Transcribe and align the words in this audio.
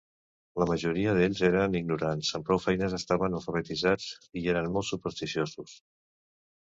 La 0.61 0.65
majoria 0.69 1.11
d'ells 1.17 1.41
eren 1.49 1.77
ignorants, 1.81 2.31
amb 2.39 2.47
prou 2.49 2.61
feines 2.65 2.95
estaven 3.01 3.37
alfabetitzats, 3.41 4.09
i 4.43 4.47
eren 4.55 4.73
molt 4.79 4.89
supersticiosos. 4.93 5.77